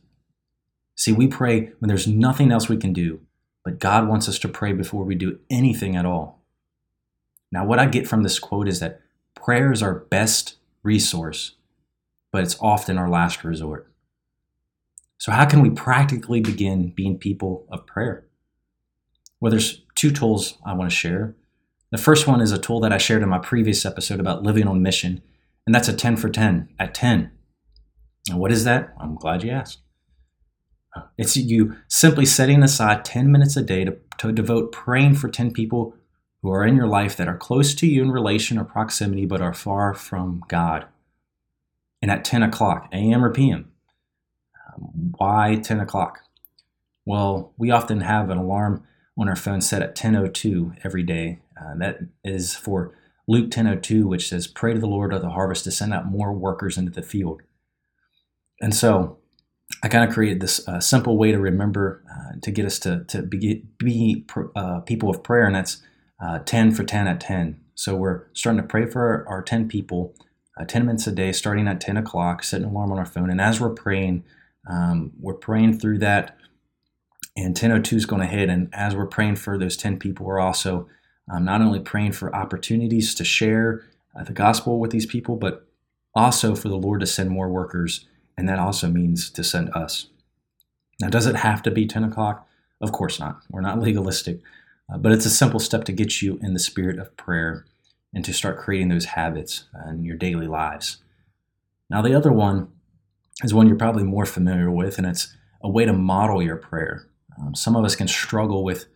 See, 0.97 1.12
we 1.12 1.28
pray 1.28 1.71
when 1.78 1.88
there's 1.88 2.09
nothing 2.09 2.50
else 2.50 2.68
we 2.68 2.76
can 2.76 2.92
do, 2.92 3.21
but 3.64 3.78
God 3.78 4.09
wants 4.09 4.28
us 4.28 4.38
to 4.40 4.49
pray 4.49 4.73
before 4.73 5.04
we 5.04 5.14
do 5.14 5.38
anything 5.49 5.95
at 5.95 6.07
all. 6.07 6.42
Now, 7.52 7.64
what 7.64 7.78
I 7.78 7.87
get 7.87 8.09
from 8.09 8.23
this 8.23 8.38
quote 8.38 8.68
is 8.68 8.80
that 8.80 9.00
prayer 9.35 9.73
is 9.73 9.83
our 9.83 9.95
best 9.95 10.57
resource, 10.83 11.52
but 12.33 12.42
it's 12.42 12.59
often 12.61 12.99
our 12.99 13.09
last 13.09 13.45
resort. 13.45 13.90
So, 15.18 15.33
how 15.33 15.47
can 15.47 15.62
we 15.62 15.71
practically 15.71 16.40
begin 16.40 16.90
being 16.90 17.18
people 17.18 17.66
of 17.71 17.87
prayer? 17.87 18.25
Well, 19.40 19.50
there's 19.50 19.83
two 19.95 20.11
tools 20.11 20.59
I 20.64 20.75
want 20.75 20.90
to 20.90 20.97
share. 20.97 21.35
The 21.90 21.99
first 21.99 22.26
one 22.26 22.40
is 22.40 22.52
a 22.52 22.59
tool 22.59 22.80
that 22.80 22.92
I 22.92 22.99
shared 22.99 23.23
in 23.23 23.28
my 23.28 23.38
previous 23.38 23.87
episode 23.87 24.21
about 24.21 24.42
living 24.42 24.66
on 24.66 24.83
mission, 24.83 25.23
and 25.66 25.75
that's 25.75 25.88
a 25.88 25.92
10 25.92 26.16
for 26.16 26.28
10 26.28 26.68
at 26.78 26.95
10. 26.95 27.30
Now, 28.28 28.38
what 28.38 28.52
is 28.52 28.64
that? 28.64 28.92
I'm 29.00 29.14
glad 29.14 29.42
you 29.42 29.50
asked. 29.50 29.78
It's 31.16 31.37
you 31.37 31.76
simply 31.87 32.26
setting 32.26 32.62
aside 32.62 33.04
10 33.04 33.30
minutes 33.30 33.57
a 33.57 33.62
day 33.62 33.85
to, 33.85 33.97
to 34.18 34.33
devote 34.33 34.73
praying 34.73 35.14
for 35.14 35.28
10 35.28 35.52
people 35.52 35.95
who 36.42 36.50
are 36.50 36.64
in 36.64 36.76
your 36.76 36.87
life 36.87 37.16
that 37.16 37.28
are 37.28 37.37
close 37.37 37.75
to 37.76 37.87
you 37.87 38.02
in 38.02 38.11
relation 38.11 38.59
or 38.59 38.64
proximity 38.64 39.26
but 39.26 39.40
are 39.40 39.54
far 39.54 39.95
from 39.95 40.42
God. 40.49 40.87
And 42.00 42.11
at 42.11 42.25
10 42.25 42.42
o'clock, 42.42 42.88
AM 42.92 43.25
or 43.25 43.33
PM. 43.33 43.73
Why 45.16 45.57
10 45.62 45.80
o'clock? 45.80 46.21
Well, 47.04 47.52
we 47.57 47.71
often 47.71 48.00
have 48.00 48.30
an 48.30 48.38
alarm 48.38 48.85
on 49.19 49.29
our 49.29 49.37
phone 49.37 49.61
set 49.61 49.83
at 49.83 49.95
10:02 49.95 50.75
every 50.85 51.03
day. 51.03 51.41
Uh, 51.61 51.75
that 51.77 51.99
is 52.25 52.55
for 52.55 52.95
Luke 53.27 53.51
10:02, 53.51 54.07
which 54.07 54.29
says, 54.29 54.47
"Pray 54.47 54.73
to 54.73 54.81
the 54.81 54.87
Lord 54.87 55.13
of 55.13 55.23
the 55.23 55.31
harvest 55.31 55.65
to 55.65 55.71
send 55.71 55.93
out 55.93 56.11
more 56.11 56.33
workers 56.33 56.79
into 56.79 56.93
the 56.93 57.03
field." 57.03 57.43
And 58.61 58.75
so, 58.75 59.19
I 59.83 59.89
kind 59.89 60.09
of 60.09 60.15
created 60.15 60.41
this 60.41 60.67
uh, 60.67 60.81
simple 60.81 61.19
way 61.19 61.33
to 61.33 61.39
remember 61.39 62.03
uh, 62.11 62.39
to 62.41 62.51
get 62.51 62.65
us 62.65 62.79
to 62.81 63.05
to 63.05 63.23
be, 63.23 63.65
be 63.79 64.25
uh, 64.57 64.81
people 64.81 65.11
of 65.11 65.23
prayer, 65.23 65.47
and 65.47 65.55
that's 65.55 65.83
uh, 66.21 66.39
10 66.41 66.73
for 66.73 66.85
10 66.85 67.07
at 67.07 67.21
10. 67.21 67.61
So 67.75 67.95
we're 67.95 68.25
starting 68.33 68.61
to 68.61 68.67
pray 68.67 68.87
for 68.87 69.01
our, 69.01 69.29
our 69.29 69.43
10 69.43 69.69
people, 69.69 70.15
uh, 70.59 70.65
10 70.65 70.87
minutes 70.87 71.07
a 71.07 71.13
day, 71.13 71.31
starting 71.31 71.69
at 71.69 71.81
10 71.81 71.97
o'clock, 71.97 72.43
setting 72.43 72.67
an 72.67 72.73
alarm 72.73 72.91
on 72.91 72.99
our 72.99 73.07
phone, 73.07 73.31
and 73.31 73.41
as 73.41 73.61
we're 73.61 73.71
praying, 73.71 74.25
um, 74.69 75.13
we're 75.21 75.35
praying 75.35 75.79
through 75.79 75.99
that 75.99 76.37
and 77.45 77.50
1002 77.50 77.97
is 77.97 78.07
going 78.07 78.23
to 78.23 78.26
hit. 78.26 78.49
And 78.49 78.68
as 78.73 78.95
we're 78.95 79.07
praying 79.07 79.37
for 79.37 79.59
those 79.59 79.76
10 79.76 79.99
people, 79.99 80.26
we're 80.26 80.40
also 80.40 80.88
um, 81.30 81.45
not 81.45 81.61
only 81.61 81.80
praying 81.80 82.12
for 82.12 82.35
opportunities 82.35 83.14
to 83.14 83.25
share 83.25 83.85
uh, 84.18 84.25
the 84.25 84.33
gospel 84.33 84.78
with 84.80 84.90
these 84.90 85.07
people, 85.07 85.37
but 85.37 85.66
also 86.14 86.54
for 86.54 86.68
the 86.68 86.76
Lord 86.76 87.00
to 87.00 87.07
send 87.07 87.30
more 87.30 87.49
workers. 87.49 88.07
And 88.37 88.49
that 88.49 88.59
also 88.59 88.88
means 88.88 89.30
to 89.30 89.45
send 89.45 89.71
us. 89.75 90.09
Now, 91.00 91.09
does 91.09 91.26
it 91.26 91.37
have 91.37 91.62
to 91.62 91.71
be 91.71 91.87
10 91.87 92.04
o'clock? 92.04 92.47
Of 92.80 92.92
course 92.92 93.21
not. 93.21 93.40
We're 93.50 93.61
not 93.61 93.80
legalistic. 93.83 94.40
Uh, 94.92 94.99
but 94.99 95.12
it's 95.12 95.26
a 95.26 95.30
simple 95.30 95.61
step 95.61 95.85
to 95.85 95.92
get 95.92 96.23
you 96.23 96.38
in 96.42 96.54
the 96.54 96.61
spirit 96.61 96.99
of 96.99 97.16
prayer 97.16 97.66
and 98.14 98.25
to 98.25 98.33
start 98.33 98.59
creating 98.59 98.88
those 98.88 99.04
habits 99.04 99.64
in 99.88 100.02
your 100.02 100.16
daily 100.16 100.47
lives. 100.47 100.99
Now, 101.90 102.02
the 102.02 102.14
other 102.14 102.33
one 102.33 102.68
is 103.42 103.54
one 103.54 103.68
you're 103.68 103.76
probably 103.76 104.02
more 104.02 104.26
familiar 104.26 104.71
with, 104.71 104.99
and 104.99 105.07
it's 105.07 105.37
a 105.62 105.68
way 105.68 105.85
to 105.85 105.92
model 105.92 106.42
your 106.42 106.57
prayer. 106.57 107.07
Um, 107.40 107.54
some 107.54 107.76
of 107.76 107.85
us 107.85 107.97
can 107.97 108.09
struggle 108.09 108.64
with 108.64 108.87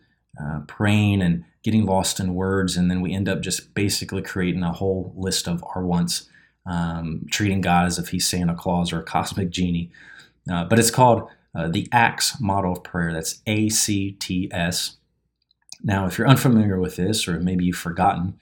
uh, 0.41 0.59
praying 0.67 1.21
and 1.21 1.45
getting 1.63 1.85
lost 1.85 2.19
in 2.19 2.35
words, 2.35 2.75
and 2.77 2.91
then 2.91 3.01
we 3.01 3.13
end 3.13 3.29
up 3.29 3.41
just 3.41 3.73
basically 3.73 4.21
creating 4.21 4.63
a 4.63 4.73
whole 4.73 5.13
list 5.15 5.47
of 5.47 5.63
our 5.75 5.85
wants, 5.85 6.29
um, 6.65 7.25
treating 7.31 7.61
God 7.61 7.85
as 7.85 7.97
if 7.97 8.09
He's 8.09 8.27
Santa 8.27 8.55
Claus 8.55 8.91
or 8.91 8.99
a 8.99 9.03
cosmic 9.03 9.49
genie. 9.49 9.91
Uh, 10.51 10.65
but 10.65 10.79
it's 10.79 10.91
called 10.91 11.29
uh, 11.55 11.69
the 11.69 11.87
ACTS 11.91 12.41
model 12.41 12.73
of 12.73 12.83
prayer. 12.83 13.13
That's 13.13 13.41
A 13.45 13.69
C 13.69 14.11
T 14.11 14.49
S. 14.51 14.97
Now, 15.83 16.05
if 16.05 16.17
you're 16.17 16.27
unfamiliar 16.27 16.79
with 16.79 16.95
this, 16.95 17.27
or 17.27 17.39
maybe 17.39 17.65
you've 17.65 17.77
forgotten 17.77 18.39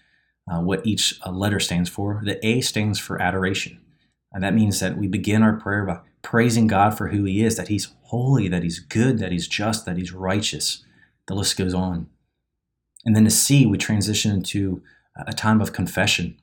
uh, 0.51 0.61
what 0.61 0.85
each 0.85 1.19
uh, 1.25 1.31
letter 1.31 1.59
stands 1.59 1.89
for, 1.89 2.21
the 2.23 2.43
A 2.45 2.61
stands 2.61 2.99
for 2.99 3.21
adoration. 3.21 3.79
And 4.31 4.43
that 4.43 4.53
means 4.53 4.79
that 4.79 4.97
we 4.97 5.07
begin 5.07 5.43
our 5.43 5.53
prayer 5.53 5.85
by 5.85 5.99
praising 6.21 6.67
God 6.67 6.97
for 6.97 7.09
who 7.09 7.23
He 7.23 7.43
is, 7.43 7.57
that 7.57 7.67
He's 7.67 7.93
holy, 8.03 8.47
that 8.47 8.63
He's 8.63 8.79
good, 8.79 9.19
that 9.19 9.31
He's 9.31 9.47
just, 9.47 9.85
that 9.85 9.97
He's 9.97 10.13
righteous. 10.13 10.83
The 11.27 11.35
list 11.35 11.57
goes 11.57 11.73
on. 11.73 12.07
And 13.05 13.15
then 13.15 13.23
to 13.25 13.31
see, 13.31 13.65
we 13.65 13.77
transition 13.77 14.31
into 14.31 14.83
a 15.15 15.33
time 15.33 15.61
of 15.61 15.73
confession, 15.73 16.37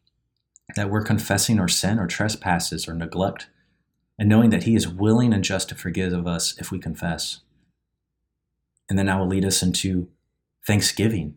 that 0.76 0.90
we're 0.90 1.02
confessing 1.02 1.58
our 1.58 1.68
sin 1.68 1.98
or 1.98 2.06
trespasses 2.06 2.88
or 2.88 2.94
neglect, 2.94 3.48
and 4.18 4.28
knowing 4.28 4.50
that 4.50 4.64
He 4.64 4.74
is 4.74 4.88
willing 4.88 5.32
and 5.32 5.44
just 5.44 5.68
to 5.68 5.74
forgive 5.74 6.12
of 6.12 6.26
us 6.26 6.58
if 6.58 6.70
we 6.70 6.78
confess. 6.78 7.40
And 8.90 8.98
then 8.98 9.06
that 9.06 9.18
will 9.18 9.28
lead 9.28 9.44
us 9.44 9.62
into 9.62 10.08
thanksgiving, 10.66 11.36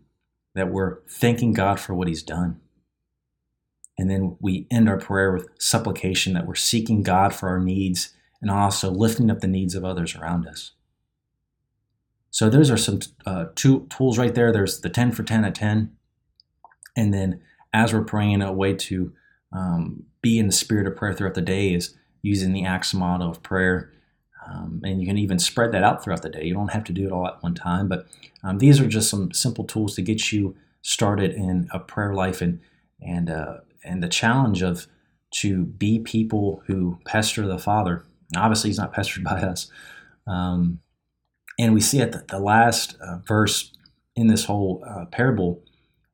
that 0.55 0.71
we're 0.71 0.99
thanking 1.07 1.53
God 1.53 1.79
for 1.79 1.93
what 1.93 2.07
He's 2.07 2.23
done. 2.23 2.59
And 3.97 4.09
then 4.09 4.37
we 4.39 4.65
end 4.71 4.89
our 4.89 4.97
prayer 4.97 5.31
with 5.31 5.49
supplication 5.59 6.33
that 6.33 6.47
we're 6.47 6.55
seeking 6.55 7.03
God 7.03 7.35
for 7.35 7.49
our 7.49 7.59
needs 7.59 8.13
and 8.41 8.49
also 8.49 8.89
lifting 8.89 9.29
up 9.29 9.39
the 9.39 9.47
needs 9.47 9.75
of 9.75 9.85
others 9.85 10.15
around 10.15 10.47
us. 10.47 10.71
So 12.31 12.49
those 12.49 12.71
are 12.71 12.77
some 12.77 12.99
uh, 13.25 13.45
two 13.55 13.87
tools 13.89 14.17
right 14.17 14.33
there. 14.33 14.51
There's 14.51 14.79
the 14.79 14.89
10 14.89 15.11
for 15.11 15.23
10 15.23 15.43
at 15.45 15.53
10. 15.53 15.91
And 16.95 17.13
then 17.13 17.41
as 17.73 17.93
we're 17.93 18.03
praying, 18.03 18.41
a 18.41 18.51
way 18.51 18.73
to 18.73 19.13
um, 19.51 20.03
be 20.21 20.39
in 20.39 20.47
the 20.47 20.53
spirit 20.53 20.87
of 20.87 20.95
prayer 20.95 21.13
throughout 21.13 21.33
the 21.33 21.41
day 21.41 21.73
is 21.73 21.95
using 22.21 22.53
the 22.53 22.65
model 22.93 23.29
of 23.29 23.43
prayer. 23.43 23.91
Um, 24.47 24.81
and 24.83 25.01
you 25.01 25.07
can 25.07 25.17
even 25.17 25.39
spread 25.39 25.71
that 25.73 25.83
out 25.83 26.03
throughout 26.03 26.21
the 26.21 26.29
day. 26.29 26.45
You 26.45 26.53
don't 26.53 26.71
have 26.71 26.83
to 26.85 26.93
do 26.93 27.05
it 27.05 27.11
all 27.11 27.27
at 27.27 27.43
one 27.43 27.53
time, 27.53 27.87
but 27.87 28.07
um, 28.43 28.57
these 28.57 28.79
are 28.79 28.87
just 28.87 29.09
some 29.09 29.31
simple 29.33 29.65
tools 29.65 29.95
to 29.95 30.01
get 30.01 30.31
you 30.31 30.55
started 30.81 31.31
in 31.31 31.67
a 31.71 31.79
prayer 31.79 32.13
life 32.13 32.41
and 32.41 32.59
and 32.99 33.29
uh, 33.29 33.57
and 33.83 34.01
the 34.01 34.07
challenge 34.07 34.61
of 34.61 34.87
to 35.31 35.65
be 35.65 35.99
people 35.99 36.63
who 36.65 36.99
pester 37.05 37.47
the 37.47 37.59
Father 37.59 38.03
Obviously, 38.35 38.69
he's 38.69 38.79
not 38.79 38.93
pestered 38.95 39.23
by 39.23 39.41
us. 39.41 39.69
Um, 40.27 40.79
and 41.59 41.73
we 41.73 41.81
see 41.81 42.01
at 42.01 42.11
the, 42.11 42.25
the 42.27 42.39
last 42.39 42.97
uh, 43.01 43.17
verse 43.27 43.71
in 44.15 44.27
this 44.27 44.45
whole 44.45 44.83
uh, 44.87 45.05
parable, 45.05 45.63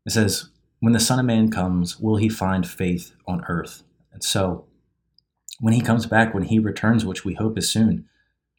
it 0.05 0.11
says, 0.11 0.49
When 0.79 0.93
the 0.93 0.99
Son 0.99 1.19
of 1.19 1.25
Man 1.25 1.51
comes, 1.51 1.99
will 1.99 2.17
he 2.17 2.29
find 2.29 2.67
faith 2.67 3.13
on 3.27 3.43
earth? 3.47 3.83
And 4.11 4.23
so, 4.23 4.65
when 5.59 5.73
he 5.73 5.81
comes 5.81 6.05
back, 6.05 6.33
when 6.33 6.43
he 6.43 6.59
returns, 6.59 7.05
which 7.05 7.25
we 7.25 7.33
hope 7.33 7.57
is 7.57 7.69
soon, 7.69 8.07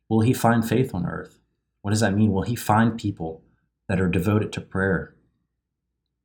will 0.09 0.21
he 0.21 0.33
find 0.33 0.67
faith 0.67 0.95
on 0.95 1.07
earth? 1.07 1.39
What 1.83 1.91
does 1.91 2.01
that 2.01 2.15
mean? 2.15 2.33
Will 2.33 2.43
he 2.43 2.57
find 2.57 2.99
people 2.99 3.43
that 3.89 4.01
are 4.01 4.09
devoted 4.09 4.53
to 4.53 4.61
prayer, 4.61 5.15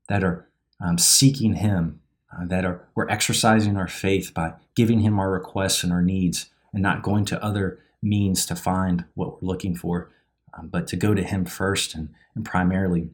that 0.10 0.24
are 0.24 0.50
um, 0.82 0.98
seeking 0.98 1.56
him, 1.56 2.02
uh, 2.32 2.46
that 2.46 2.66
are 2.66 2.88
we're 2.96 3.10
exercising 3.10 3.78
our 3.78 3.88
faith 3.88 4.34
by 4.34 4.54
giving 4.76 5.00
him 5.00 5.20
our 5.20 5.32
requests 5.32 5.84
and 5.84 5.94
our 5.94 6.02
needs, 6.02 6.50
and 6.74 6.82
not 6.82 7.04
going 7.04 7.26
to 7.26 7.44
other 7.44 7.80
means 8.02 8.46
to 8.48 8.56
find 8.56 9.06
what 9.14 9.42
we're 9.42 9.48
looking 9.48 9.76
for, 9.76 10.12
um, 10.54 10.68
but 10.68 10.88
to 10.88 10.96
go 10.96 11.14
to 11.14 11.24
Him 11.24 11.46
first 11.46 11.96
and, 11.96 12.10
and 12.36 12.44
primarily, 12.44 13.10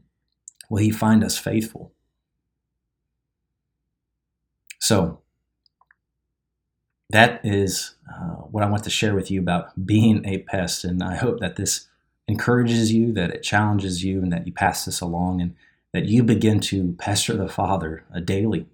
will 0.69 0.79
He 0.79 0.91
find 0.91 1.23
us 1.23 1.37
faithful? 1.37 1.91
So, 4.79 5.19
that 7.09 7.41
is 7.43 7.95
uh, 8.07 8.35
what 8.35 8.63
I 8.63 8.69
want 8.69 8.83
to 8.83 8.89
share 8.89 9.15
with 9.15 9.31
you 9.31 9.39
about 9.39 9.85
being 9.85 10.25
a 10.25 10.39
pest. 10.39 10.83
And 10.83 11.03
I 11.03 11.15
hope 11.15 11.39
that 11.39 11.55
this 11.55 11.87
encourages 12.27 12.93
you, 12.93 13.11
that 13.13 13.31
it 13.31 13.41
challenges 13.41 14.03
you, 14.03 14.21
and 14.21 14.31
that 14.31 14.45
you 14.45 14.53
pass 14.53 14.85
this 14.85 15.01
along 15.01 15.41
and 15.41 15.55
that 15.91 16.05
you 16.05 16.21
begin 16.21 16.59
to 16.59 16.95
pester 16.99 17.35
the 17.35 17.49
Father 17.49 18.03
uh, 18.15 18.19
daily. 18.19 18.67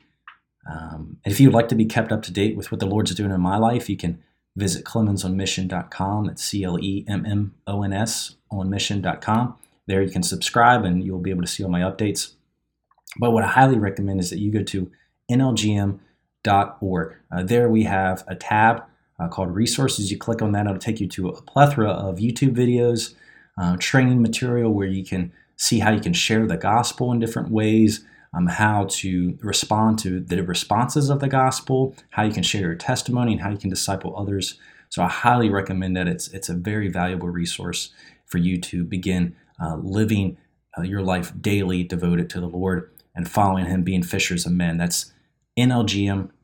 Um, 0.70 1.18
and 1.24 1.32
if 1.32 1.40
you'd 1.40 1.54
like 1.54 1.70
to 1.70 1.76
be 1.76 1.86
kept 1.86 2.12
up 2.12 2.24
to 2.24 2.34
date 2.34 2.58
with 2.58 2.72
what 2.72 2.80
the 2.80 2.86
Lord's 2.86 3.16
doing 3.16 3.32
in 3.32 3.40
my 3.40 3.58
life, 3.58 3.90
you 3.90 3.96
can 3.96 4.22
visit 4.56 4.86
clemmonsonmission.com. 4.86 6.26
That's 6.26 6.44
C 6.44 6.64
L 6.64 6.80
E 6.80 7.06
M 7.08 7.26
M 7.26 7.56
O 7.68 7.84
N 7.84 7.94
S 7.94 8.36
on 8.52 8.70
mission.com. 8.70 9.56
There 9.88 10.02
you 10.02 10.10
can 10.10 10.24
subscribe 10.24 10.84
and 10.84 11.04
you'll 11.04 11.20
be 11.20 11.30
able 11.30 11.44
to 11.44 11.48
see 11.48 11.64
all 11.64 11.70
my 11.70 11.82
updates. 11.82 12.34
But 13.20 13.32
what 13.32 13.44
I 13.44 13.48
highly 13.48 13.78
recommend 13.78 14.20
is 14.20 14.30
that 14.30 14.40
you 14.40 14.52
go 14.52 14.64
to 14.64 14.92
nlgm.org. 15.32 17.16
Uh, 17.32 17.44
there 17.44 17.70
we 17.70 17.84
have 17.84 18.24
a 18.28 18.36
tab 18.36 18.84
uh, 19.20 19.28
called 19.28 19.56
Resources. 19.56 20.12
You 20.12 20.18
click 20.18 20.42
on 20.42 20.52
that, 20.54 20.66
it'll 20.66 20.78
take 20.78 21.00
you 21.00 21.08
to 21.10 21.30
a 21.30 21.42
plethora 21.42 21.90
of 21.90 22.18
YouTube 22.18 22.56
videos, 22.56 23.14
uh, 23.58 23.78
training 23.78 24.22
material 24.22 24.74
where 24.74 24.88
you 24.88 25.04
can 25.04 25.32
see 25.56 25.80
how 25.80 25.92
you 25.92 26.02
can 26.02 26.14
share 26.14 26.46
the 26.46 26.58
gospel 26.58 27.12
in 27.12 27.20
different 27.20 27.50
ways, 27.50 28.06
um, 28.36 28.48
how 28.48 28.86
to 28.90 29.38
respond 29.42 29.98
to 30.00 30.20
the 30.20 30.44
responses 30.44 31.10
of 31.10 31.22
the 31.22 31.28
gospel, 31.28 31.96
how 32.10 32.24
you 32.24 32.34
can 32.34 32.44
share 32.44 32.62
your 32.62 32.76
testimony, 32.76 33.34
and 33.34 33.42
how 33.42 33.50
you 33.50 33.58
can 33.58 33.70
disciple 33.70 34.18
others. 34.18 34.60
So 34.90 35.02
I 35.04 35.08
highly 35.08 35.50
recommend 35.50 35.96
that. 35.96 36.08
It's 36.08 36.28
it's 36.30 36.50
a 36.50 36.54
very 36.54 36.90
valuable 36.90 37.30
resource 37.30 37.92
for 38.26 38.38
you 38.38 38.60
to 38.60 38.84
begin 38.84 39.36
uh, 39.62 39.78
living 39.78 40.38
uh, 40.78 40.82
your 40.82 41.02
life 41.02 41.32
daily 41.40 41.84
devoted 41.84 42.30
to 42.32 42.42
the 42.42 42.48
Lord 42.48 42.92
and 43.16 43.30
following 43.30 43.66
Him, 43.66 43.84
being 43.84 44.04
fishers 44.04 44.46
of 44.46 44.52
men. 44.52 44.78
That's 44.78 45.14
nlgm.org. 45.58 46.40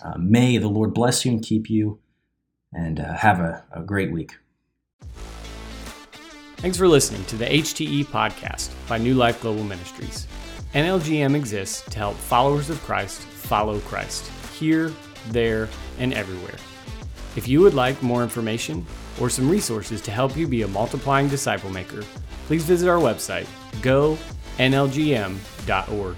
Uh, 0.00 0.14
may 0.18 0.56
the 0.58 0.68
Lord 0.68 0.94
bless 0.94 1.24
you 1.24 1.32
and 1.32 1.42
keep 1.42 1.68
you, 1.68 1.98
and 2.72 2.98
uh, 2.98 3.14
have 3.14 3.40
a, 3.40 3.64
a 3.72 3.82
great 3.82 4.12
week. 4.12 4.36
Thanks 6.58 6.76
for 6.76 6.88
listening 6.88 7.24
to 7.26 7.36
the 7.36 7.44
HTE 7.44 8.06
podcast 8.06 8.70
by 8.88 8.98
New 8.98 9.14
Life 9.14 9.40
Global 9.40 9.62
Ministries. 9.62 10.26
NLGM 10.74 11.36
exists 11.36 11.88
to 11.88 11.98
help 11.98 12.16
followers 12.16 12.68
of 12.68 12.82
Christ 12.82 13.20
follow 13.20 13.78
Christ 13.78 14.28
here, 14.58 14.92
there, 15.28 15.68
and 16.00 16.12
everywhere. 16.12 16.56
If 17.36 17.46
you 17.46 17.60
would 17.60 17.74
like 17.74 18.02
more 18.02 18.24
information 18.24 18.84
or 19.20 19.30
some 19.30 19.48
resources 19.48 20.00
to 20.02 20.10
help 20.10 20.36
you 20.36 20.48
be 20.48 20.62
a 20.62 20.68
multiplying 20.68 21.28
disciple 21.28 21.70
maker, 21.70 22.02
please 22.48 22.64
visit 22.64 22.88
our 22.88 22.98
website, 22.98 23.46
gonlgm.org. 24.58 26.16